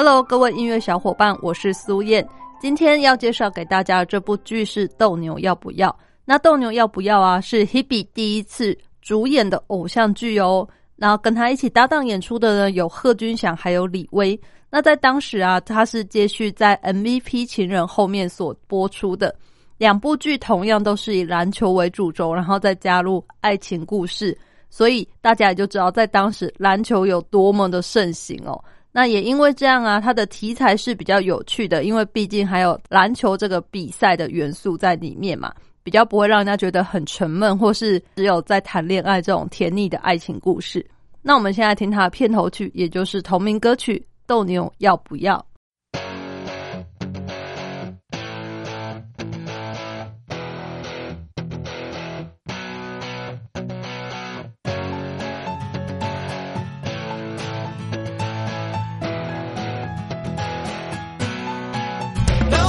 [0.00, 2.24] Hello，各位音乐小伙伴，我是苏燕。
[2.60, 5.90] 今天要介绍给大家的这部剧是《斗牛要不要》。
[6.24, 10.68] 那《斗牛要不要》啊，是 Hebe 第一次主演的偶像剧哦。
[10.94, 14.40] 然后跟他一起搭档演出的呢，有贺军翔还有李威。
[14.70, 19.34] 那在当时啊，他是接续在 MVP 情人后面所播出的
[19.78, 24.38] 两部剧，同样都是以篮球为主轴，然后再加入爱情故事。
[24.70, 28.62] 所以大家也就知道，在当时篮球有多么的盛行哦。
[28.98, 35.54] 那也因为这样啊，它的题材是比较有趣的，因为毕竟还有篮球这个比赛的元素在里面嘛，
[35.84, 40.84] 比较不会让人家觉得很沉闷，或是只有在谈恋爱这种甜腻的爱情故事。
[41.22, 45.36] 那我们现在听它的片头曲，也就是同名歌曲《斗牛要不要》。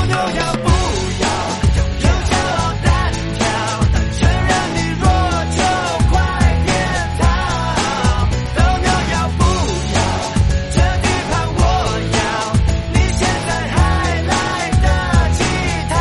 [0.09, 0.67] 牛要不
[1.21, 1.25] 要
[1.77, 2.87] 有骄傲单
[3.37, 3.41] 挑
[4.17, 5.05] 承认你弱
[5.55, 5.61] 就
[6.09, 6.11] 快
[6.65, 6.67] 点
[7.19, 7.21] 逃
[8.55, 9.39] 都牛要不
[9.93, 9.97] 要
[10.71, 11.61] 这地盘我
[12.17, 12.19] 要
[12.91, 13.77] 你现在还
[14.23, 14.33] 来
[14.81, 14.85] 得
[15.37, 15.39] 及
[15.91, 15.93] 逃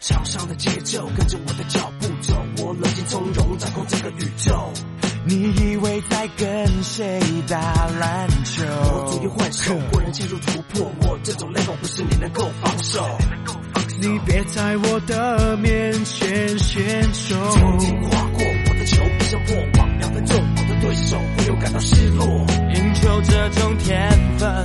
[0.00, 4.72] 场上的节奏跟着我的脚步走我冷静从容掌控整个宇宙。
[5.28, 7.58] 你以为在跟谁打
[8.00, 8.27] 篮
[9.22, 10.92] 又换手，不能进入突破。
[11.02, 13.04] 我这种 level 不是你能够防守。
[14.00, 17.34] 你别在我的面前献丑。
[17.50, 22.24] 曾经划过我的球，不像过往两分钟，我的对手不由感到失落。
[22.74, 24.08] 赢球这种天
[24.38, 24.64] 分，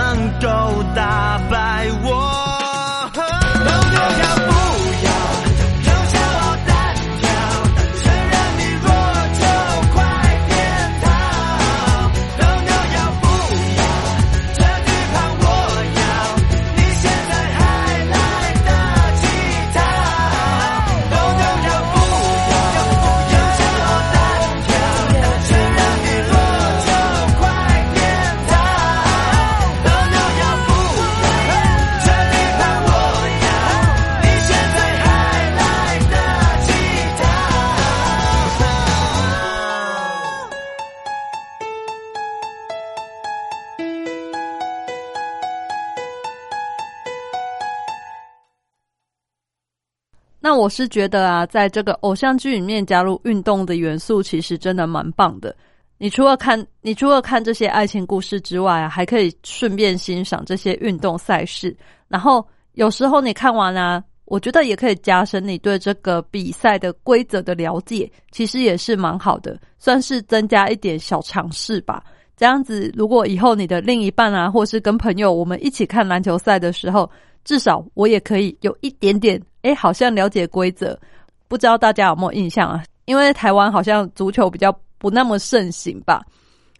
[50.51, 55.55] 那我是觉得啊，在这个偶像剧里面加入运动的元素，其实真的蛮棒的。
[55.97, 61.73] 你除了看，你除了看这些爱情故事之外啊，还可以顺便欣赏这些运动赛事。
[62.09, 72.03] 然后有时候你看完啊，我觉得也可以加深你对这个比赛的规则的了解，其实也是蛮好的，算是增加一点小尝试吧。
[72.41, 77.07] 这样子，如果以后你的另一半啊，或是跟朋友我们一起看篮球赛的时候，
[77.45, 80.99] 至少我也可以有一点点，哎，好像了解规则。
[81.47, 82.83] 不知道大家有没有印象啊？
[83.05, 86.19] 因为台湾好像足球比较不那么盛行吧，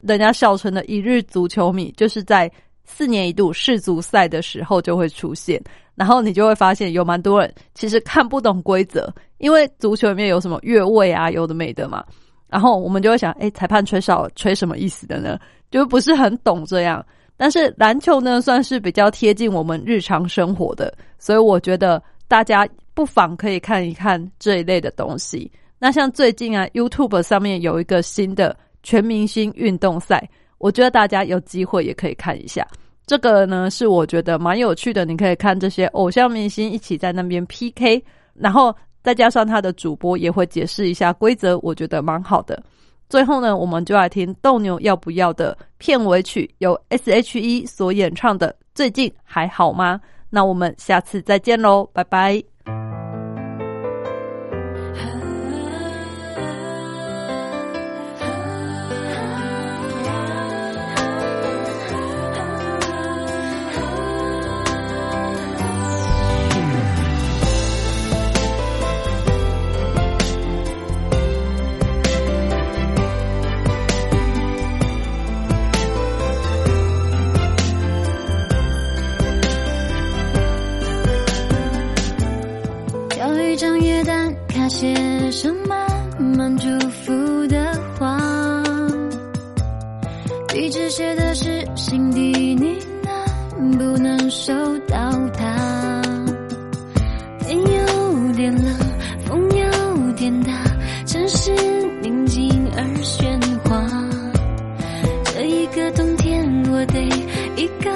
[0.01, 2.51] 人家笑称的一日足球迷，就是在
[2.83, 5.61] 四年一度世足赛的时候就会出现。
[5.93, 12.03] 然后你就会发现有蛮多人其实看不懂规则，因为足球里面有什么越位啊，有的没的嘛。
[12.51, 15.39] 然后我们就会想，哎，裁判吹哨吹什么意思的呢？
[15.71, 17.03] 就不是很懂这样。
[17.37, 25.49] 但是篮球呢，算是比较贴近我们日常生活的，所以我觉得大家不妨可以看一看这一类的东西。
[25.79, 32.67] 那像最近啊，YouTube 上面有一个新的全明星运动赛，我觉得大家有机会也可以看一下。
[33.07, 38.03] 这个呢是我觉得蛮有趣的，你可以看这些偶像明星一起在那边 PK，
[38.35, 42.61] 然后再加上他的主播也会解释一下规则，我觉得蛮好的。
[43.09, 49.99] 最后呢，我们就来听斗牛要不要的片尾曲，由 S.H.E 所演唱的《最近还好吗》。
[50.29, 52.41] 那我们下次再见喽，拜拜。
[83.61, 84.91] 将约旦卡写
[85.29, 85.77] 上满
[86.35, 88.19] 满祝福的话，
[90.55, 92.55] 一直写的是心底。
[92.55, 92.79] 你
[93.59, 94.51] 能不能收
[94.87, 94.97] 到
[95.37, 96.01] 它？
[97.41, 98.75] 天有点冷，
[99.27, 100.51] 风有点大，
[101.05, 101.51] 城市
[102.01, 103.87] 宁静而喧哗。
[105.35, 106.99] 这一个冬天，我得
[107.55, 107.91] 一个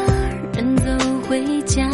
[0.53, 0.91] 人走
[1.27, 1.89] 回家。